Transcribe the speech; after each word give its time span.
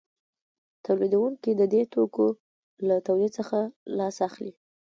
تولیدونکي 0.85 1.51
د 1.59 1.61
دې 1.73 1.81
توکو 1.93 2.27
له 2.87 2.95
تولید 3.07 3.31
څخه 3.39 3.57
لاس 3.97 4.15
اخلي 4.27 4.53